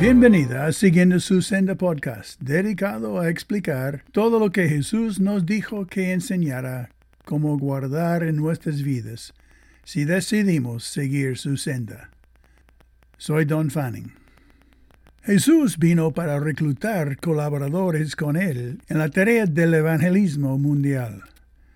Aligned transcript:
Bienvenida 0.00 0.72
Siguiendo 0.72 1.20
su 1.20 1.42
Senda 1.42 1.74
Podcast, 1.74 2.40
dedicado 2.40 3.20
a 3.20 3.28
explicar 3.28 4.02
todo 4.12 4.38
lo 4.38 4.50
que 4.50 4.66
Jesús 4.66 5.20
nos 5.20 5.44
dijo 5.44 5.86
que 5.86 6.12
enseñara 6.12 6.88
cómo 7.26 7.58
guardar 7.58 8.22
en 8.22 8.36
nuestras 8.36 8.82
vidas 8.82 9.34
si 9.84 10.06
decidimos 10.06 10.84
seguir 10.84 11.36
su 11.36 11.58
senda. 11.58 12.08
Soy 13.18 13.44
Don 13.44 13.70
Fanning. 13.70 14.10
Jesús 15.22 15.76
vino 15.76 16.12
para 16.12 16.40
reclutar 16.40 17.18
colaboradores 17.18 18.16
con 18.16 18.38
él 18.38 18.80
en 18.88 18.96
la 18.96 19.10
tarea 19.10 19.44
del 19.44 19.74
evangelismo 19.74 20.56
mundial. 20.56 21.24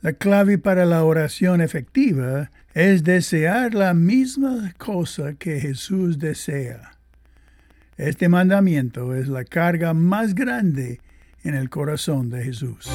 La 0.00 0.12
clave 0.12 0.58
para 0.58 0.86
la 0.86 1.04
oración 1.04 1.60
efectiva 1.60 2.50
es 2.74 3.04
desear 3.04 3.74
la 3.74 3.94
misma 3.94 4.74
cosa 4.76 5.34
que 5.34 5.60
Jesús 5.60 6.18
desea. 6.18 6.97
Este 7.98 8.28
mandamiento 8.28 9.12
es 9.16 9.26
la 9.26 9.44
carga 9.44 9.92
más 9.92 10.36
grande 10.36 11.00
en 11.42 11.56
el 11.56 11.68
corazón 11.68 12.30
de 12.30 12.44
Jesús. 12.44 12.88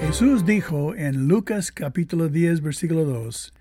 Jesús 0.00 0.44
dijo 0.44 0.94
en 0.94 1.28
Lucas 1.28 1.72
capítulo 1.72 2.28
10 2.28 2.60
versículo 2.60 3.06
2, 3.06 3.54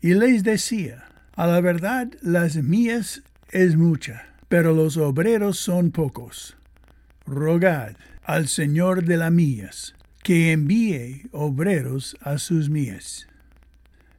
y 0.00 0.14
les 0.14 0.42
decía, 0.42 1.04
a 1.36 1.46
la 1.46 1.60
verdad 1.60 2.08
las 2.22 2.56
mías 2.56 3.22
es 3.50 3.76
mucha, 3.76 4.32
pero 4.48 4.72
los 4.72 4.96
obreros 4.96 5.58
son 5.58 5.90
pocos. 5.90 6.56
Rogad 7.26 7.92
al 8.24 8.48
Señor 8.48 9.04
de 9.04 9.18
las 9.18 9.30
mías, 9.30 9.94
que 10.22 10.52
envíe 10.52 11.28
obreros 11.30 12.16
a 12.22 12.38
sus 12.38 12.70
mías. 12.70 13.27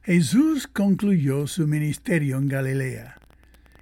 Jesús 0.02 0.66
concluyó 0.66 1.46
su 1.46 1.66
ministerio 1.66 2.38
en 2.38 2.48
Galilea, 2.48 3.18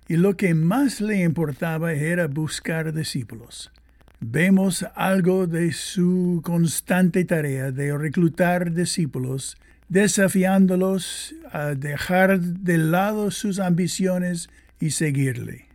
y 0.08 0.16
lo 0.16 0.36
que 0.36 0.52
más 0.52 1.00
le 1.00 1.22
importaba 1.22 1.92
era 1.92 2.26
buscar 2.26 2.92
discípulos. 2.92 3.70
Vemos 4.18 4.84
algo 4.96 5.46
de 5.46 5.70
su 5.70 6.40
constante 6.42 7.24
tarea 7.24 7.70
de 7.70 7.96
reclutar 7.96 8.72
discípulos, 8.72 9.56
desafiándolos 9.88 11.36
a 11.52 11.76
dejar 11.76 12.40
de 12.40 12.78
lado 12.78 13.30
sus 13.30 13.60
ambiciones 13.60 14.50
y 14.80 14.90
seguirle. 14.90 15.66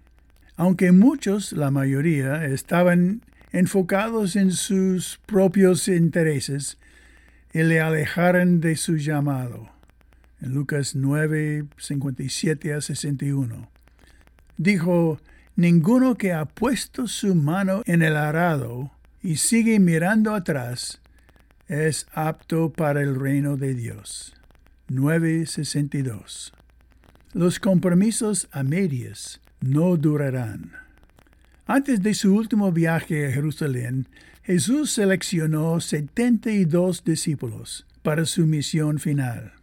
Aunque 0.58 0.92
muchos, 0.92 1.54
la 1.54 1.72
mayoría, 1.72 2.46
estaban 2.48 3.22
enfocados 3.54 4.36
en 4.36 4.52
sus 4.52 5.22
propios 5.26 5.88
intereses 5.88 6.78
y 7.54 7.64
le 7.64 7.80
alejaron 7.80 8.60
de 8.60 8.76
su 8.76 8.98
llamado 8.98 9.73
en 10.44 10.54
Lucas 10.54 10.96
9, 10.96 11.66
57 11.78 12.74
a 12.74 12.82
61. 12.82 13.70
Dijo, 14.58 15.20
Ninguno 15.56 16.16
que 16.16 16.34
ha 16.34 16.46
puesto 16.46 17.08
su 17.08 17.36
mano 17.36 17.84
en 17.86 18.02
el 18.02 18.16
arado 18.16 18.92
y 19.22 19.38
sigue 19.38 19.80
mirando 19.80 20.34
atrás 20.34 21.00
es 21.68 22.08
apto 22.14 22.72
para 22.74 23.02
el 23.02 23.16
reino 23.16 23.56
de 23.56 23.76
Dios. 23.76 24.34
9.62. 24.90 26.52
Los 27.34 27.60
compromisos 27.60 28.48
a 28.52 28.64
medias 28.64 29.42
no 29.62 29.96
durarán. 29.96 30.72
Antes 31.68 32.02
de 32.02 32.16
su 32.16 32.36
último 32.36 32.72
viaje 32.72 33.28
a 33.28 33.32
Jerusalén, 33.32 34.08
Jesús 34.44 34.92
seleccionó 34.92 35.80
72 35.80 37.04
discípulos 37.04 37.86
para 38.02 38.26
su 38.26 38.46
misión 38.46 39.00
final. 39.00 39.54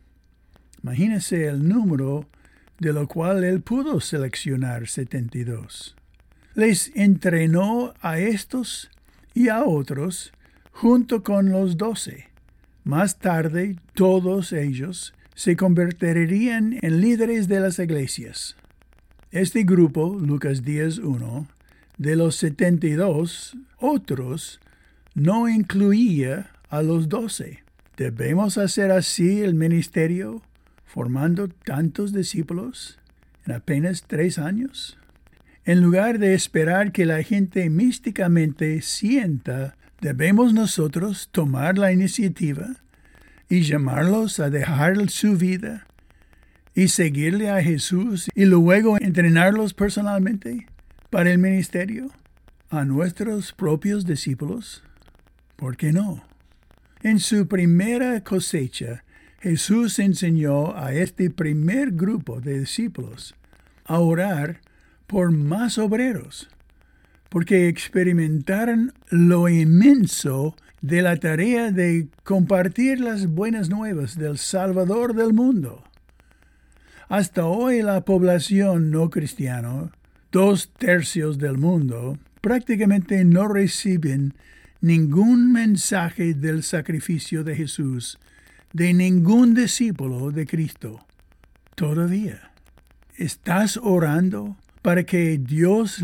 Imagínese 0.83 1.47
el 1.47 1.69
número 1.69 2.27
de 2.79 2.93
lo 2.93 3.07
cual 3.07 3.45
él 3.45 3.61
pudo 3.61 4.01
seleccionar 4.01 4.89
72. 4.89 5.97
Les 6.55 6.91
entrenó 6.95 7.95
a 8.01 8.19
estos 8.19 8.91
y 9.35 9.49
a 9.49 9.65
otros 9.65 10.33
junto 10.73 11.23
con 11.23 11.51
los 11.51 11.77
doce. 11.77 12.29
Más 12.85 13.19
tarde 13.19 13.77
todos 13.95 14.53
ellos 14.53 15.15
se 15.35 15.57
convertirían 15.57 16.79
en 16.81 17.01
líderes 17.01 17.49
de 17.49 17.61
las 17.61 17.79
iglesias. 17.79 18.57
Este 19.31 19.63
grupo, 19.63 20.19
Lucas 20.19 20.65
10.1, 20.65 21.47
de 21.99 22.17
los 22.17 22.37
72 22.37 23.57
otros, 23.79 24.61
no 25.15 25.49
incluía 25.49 26.51
a 26.69 26.83
los 26.83 27.09
doce. 27.09 27.63
¿Debemos 27.97 28.57
hacer 28.59 28.91
así 28.91 29.43
el 29.43 29.55
ministerio 29.55 30.43
formando 30.93 31.49
tantos 31.49 32.13
discípulos 32.13 32.99
en 33.47 33.53
apenas 33.53 34.05
tres 34.07 34.39
años? 34.39 34.99
En 35.65 35.81
lugar 35.81 36.19
de 36.19 36.35
esperar 36.35 36.91
que 36.91 37.07
la 37.07 37.23
gente 37.23 37.71
místicamente 37.71 38.83
sienta, 38.83 39.77
debemos 40.01 40.53
nosotros 40.53 41.29
tomar 41.31 41.79
la 41.79 41.93
iniciativa 41.93 42.67
y 43.49 43.63
llamarlos 43.63 44.41
a 44.41 44.51
dejar 44.51 45.11
su 45.11 45.37
vida 45.37 45.87
y 46.75 46.89
seguirle 46.89 47.51
a 47.51 47.63
Jesús 47.63 48.29
y 48.35 48.47
luego 48.47 48.97
entrenarlos 48.99 49.75
personalmente 49.75 50.67
para 51.11 51.31
el 51.31 51.39
ministerio 51.39 52.11
a 52.69 52.85
nuestros 52.85 53.53
propios 53.53 54.07
discípulos? 54.07 54.83
¿Por 55.57 55.77
qué 55.77 55.93
no? 55.93 56.25
En 57.03 57.19
su 57.19 57.47
primera 57.47 58.23
cosecha, 58.23 59.05
Jesús 59.41 59.99
enseñó 59.99 60.77
a 60.77 60.93
este 60.93 61.31
primer 61.31 61.93
grupo 61.93 62.43
de 62.43 62.61
discípulos 62.61 63.35
a 63.87 63.99
orar 63.99 64.61
por 65.07 65.33
más 65.33 65.79
obreros, 65.79 66.51
porque 67.31 67.67
experimentaron 67.69 68.93
lo 69.09 69.49
inmenso 69.49 70.55
de 70.83 71.01
la 71.01 71.17
tarea 71.17 71.73
de 71.73 72.09
compartir 72.23 73.01
las 73.01 73.29
buenas 73.29 73.71
nuevas 73.71 74.19
del 74.19 74.37
Salvador 74.37 75.15
del 75.15 75.33
mundo. 75.33 75.85
Hasta 77.09 77.47
hoy 77.47 77.81
la 77.81 78.05
población 78.05 78.91
no 78.91 79.09
cristiana, 79.09 79.91
dos 80.31 80.71
tercios 80.77 81.39
del 81.39 81.57
mundo, 81.57 82.19
prácticamente 82.43 83.25
no 83.25 83.49
reciben 83.49 84.35
ningún 84.83 85.51
mensaje 85.51 86.35
del 86.35 86.63
sacrificio 86.63 87.43
de 87.43 87.57
Jesús 87.57 88.19
de 88.73 88.95
ningún 88.95 89.55
discípulo 89.55 90.31
de 90.31 90.47
Cristo. 90.47 91.05
Todavía. 91.75 92.53
¿Estás 93.17 93.77
orando 93.77 94.57
para 94.83 95.05
que 95.05 95.39
Dios 95.39 96.03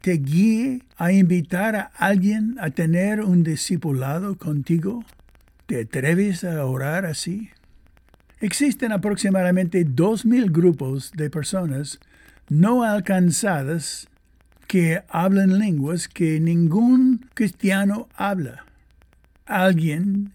te 0.00 0.12
guíe 0.12 0.82
a 0.96 1.12
invitar 1.12 1.76
a 1.76 1.90
alguien 1.96 2.56
a 2.60 2.70
tener 2.70 3.20
un 3.20 3.42
discipulado 3.42 4.36
contigo? 4.36 5.04
¿Te 5.66 5.82
atreves 5.82 6.44
a 6.44 6.64
orar 6.66 7.06
así? 7.06 7.50
Existen 8.40 8.92
aproximadamente 8.92 9.84
dos 9.84 10.26
mil 10.26 10.50
grupos 10.50 11.12
de 11.12 11.30
personas 11.30 12.00
no 12.48 12.82
alcanzadas 12.82 14.08
que 14.66 15.02
hablan 15.08 15.58
lenguas 15.58 16.08
que 16.08 16.40
ningún 16.40 17.28
cristiano 17.34 18.08
habla. 18.16 18.66
Alguien 19.46 20.32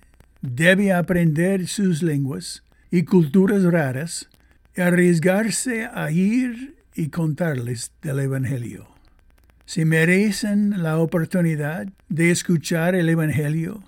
debe 0.56 0.94
aprender 0.94 1.68
sus 1.68 2.02
lenguas 2.02 2.64
y 2.90 3.04
culturas 3.04 3.64
raras 3.64 4.30
y 4.76 4.82
arriesgarse 4.82 5.86
a 5.86 6.10
ir 6.12 6.76
y 6.96 7.10
contarles 7.10 7.92
del 8.02 8.20
Evangelio. 8.20 8.88
Si 9.66 9.84
merecen 9.84 10.82
la 10.82 10.98
oportunidad 11.00 11.88
de 12.08 12.32
escuchar 12.32 12.96
el 12.96 13.10
Evangelio, 13.10 13.84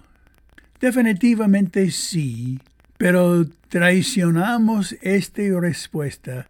definitivamente 0.81 1.91
sí, 1.91 2.59
pero 2.97 3.45
traicionamos 3.69 4.97
esta 5.01 5.43
respuesta 5.59 6.49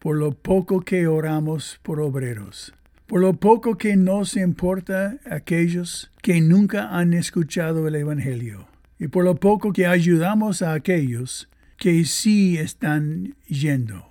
por 0.00 0.16
lo 0.16 0.32
poco 0.32 0.80
que 0.80 1.06
oramos 1.06 1.78
por 1.82 2.00
obreros, 2.00 2.74
por 3.06 3.20
lo 3.20 3.34
poco 3.34 3.78
que 3.78 3.96
nos 3.96 4.36
importa 4.36 5.18
aquellos 5.30 6.10
que 6.20 6.40
nunca 6.40 6.98
han 6.98 7.14
escuchado 7.14 7.86
el 7.86 7.94
Evangelio 7.94 8.66
y 8.98 9.08
por 9.08 9.24
lo 9.24 9.36
poco 9.36 9.72
que 9.72 9.86
ayudamos 9.86 10.62
a 10.62 10.72
aquellos 10.72 11.48
que 11.76 12.04
sí 12.04 12.56
están 12.56 13.34
yendo. 13.46 14.06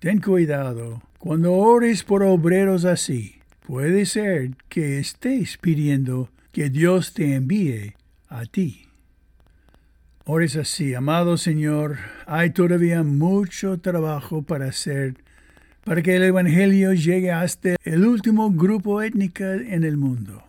Ten 0.00 0.20
cuidado, 0.20 1.02
cuando 1.18 1.52
ores 1.52 2.02
por 2.02 2.22
obreros 2.22 2.84
así, 2.84 3.36
puede 3.66 4.06
ser 4.06 4.52
que 4.68 4.98
estés 4.98 5.58
pidiendo 5.58 6.30
que 6.50 6.70
Dios 6.70 7.12
te 7.12 7.34
envíe 7.34 7.94
a 8.28 8.44
ti. 8.46 8.86
Ores 10.24 10.56
así, 10.56 10.94
amado 10.94 11.36
Señor, 11.36 11.98
hay 12.26 12.50
todavía 12.50 13.02
mucho 13.02 13.78
trabajo 13.78 14.42
para 14.42 14.66
hacer 14.66 15.14
para 15.84 16.02
que 16.02 16.14
el 16.14 16.22
Evangelio 16.22 16.92
llegue 16.92 17.32
hasta 17.32 17.76
el 17.84 18.06
último 18.06 18.50
grupo 18.52 19.02
étnico 19.02 19.44
en 19.44 19.84
el 19.84 19.96
mundo. 19.96 20.42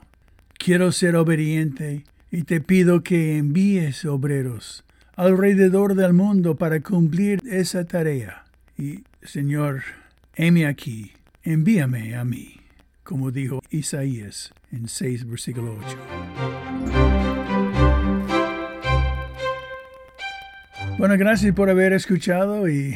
Quiero 0.57 0.91
ser 0.91 1.15
obediente 1.15 2.03
y 2.33 2.43
te 2.45 2.59
pido 2.61 3.03
que 3.03 3.37
envíes 3.37 4.05
obreros 4.05 4.83
alrededor 5.15 5.93
del 5.93 6.13
mundo 6.13 6.55
para 6.55 6.79
cumplir 6.79 7.39
esa 7.47 7.85
tarea. 7.85 8.45
Y, 8.75 9.03
Señor, 9.21 9.83
heme 10.33 10.65
aquí, 10.65 11.11
envíame 11.43 12.15
a 12.15 12.25
mí, 12.25 12.55
como 13.03 13.29
dijo 13.29 13.61
Isaías 13.69 14.51
en 14.71 14.87
6, 14.87 15.27
versículo 15.27 15.77
8. 15.77 15.97
Bueno, 20.97 21.15
gracias 21.19 21.53
por 21.53 21.69
haber 21.69 21.93
escuchado 21.93 22.67
y 22.67 22.95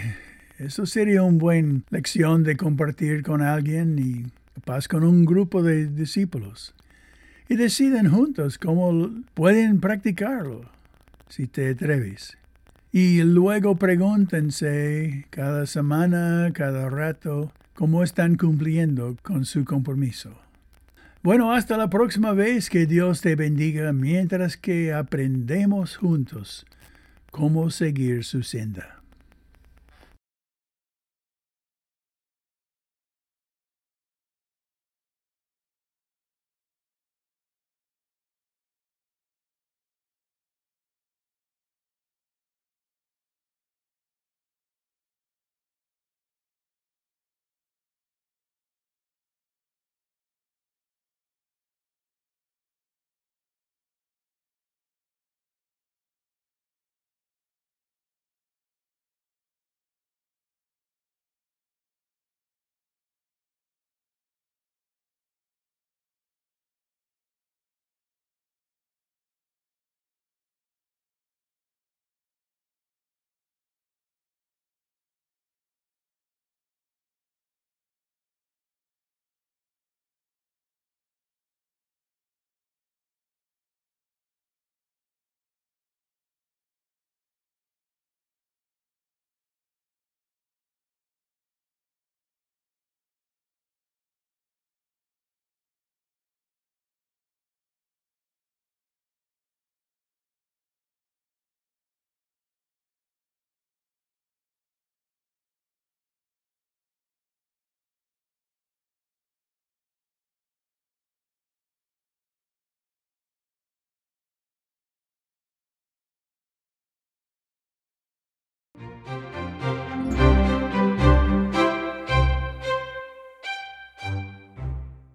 eso 0.58 0.88
sería 0.88 1.22
una 1.22 1.38
buena 1.38 1.82
lección 1.92 2.42
de 2.42 2.58
compartir 2.58 3.22
con 3.22 3.44
alguien 3.44 4.00
y 4.00 4.26
paz 4.62 4.88
con 4.88 5.04
un 5.04 5.26
grupo 5.26 5.62
de 5.62 5.86
discípulos. 5.86 6.74
Y 7.50 7.56
deciden 7.56 8.10
juntos 8.10 8.58
cómo 8.58 9.10
pueden 9.34 9.80
practicarlo, 9.80 10.70
si 11.30 11.48
te 11.48 11.70
atreves. 11.70 12.38
Y 12.92 13.22
luego 13.24 13.76
pregúntense 13.76 15.26
cada 15.30 15.66
semana, 15.66 16.52
cada 16.54 16.90
rato, 16.90 17.52
cómo 17.74 18.04
están 18.04 18.36
cumpliendo 18.38 19.16
con 19.22 19.46
su 19.46 19.64
compromiso. 19.64 20.42
Bueno, 21.24 21.54
hasta 21.54 21.78
la 21.78 21.90
próxima 21.90 22.34
vez 22.34 22.70
que 22.70 22.86
Dios 22.86 23.22
te 23.22 23.36
bendiga 23.36 23.94
mientras 23.94 24.58
que 24.58 24.94
aprendemos 24.94 25.98
juntos 25.98 26.66
cómo 27.32 27.70
seguir 27.70 28.24
su 28.24 28.44
senda. 28.44 28.97